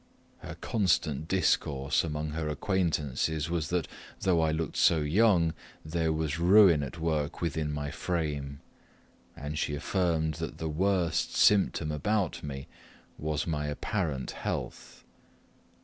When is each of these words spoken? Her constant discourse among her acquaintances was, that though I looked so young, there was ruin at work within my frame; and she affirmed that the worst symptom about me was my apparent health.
Her 0.39 0.55
constant 0.61 1.27
discourse 1.27 2.03
among 2.03 2.29
her 2.31 2.49
acquaintances 2.49 3.51
was, 3.51 3.69
that 3.69 3.87
though 4.21 4.41
I 4.41 4.49
looked 4.49 4.75
so 4.77 5.01
young, 5.01 5.53
there 5.85 6.11
was 6.11 6.39
ruin 6.39 6.81
at 6.81 6.97
work 6.97 7.39
within 7.39 7.71
my 7.71 7.91
frame; 7.91 8.61
and 9.37 9.59
she 9.59 9.75
affirmed 9.75 10.33
that 10.41 10.57
the 10.57 10.67
worst 10.69 11.35
symptom 11.35 11.91
about 11.91 12.41
me 12.41 12.67
was 13.19 13.45
my 13.45 13.67
apparent 13.67 14.31
health. 14.31 15.03